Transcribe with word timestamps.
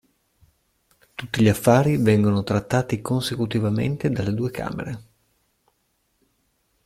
Tutti 1.13 1.43
gli 1.43 1.47
affari 1.47 1.97
vengono 1.97 2.41
trattati 2.41 3.03
consecutivamente 3.03 4.09
dalle 4.09 4.33
due 4.33 4.49
camere. 4.49 5.01